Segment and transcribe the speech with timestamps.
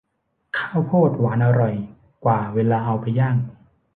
[0.57, 1.75] ข้าวโพดหวานอร่อย
[2.23, 3.35] กว่าเวลาเอาไปย่าง